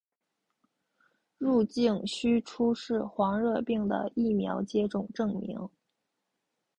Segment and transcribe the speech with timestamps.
[1.37, 5.69] 入境须出示黄热病的疫苗接种证明。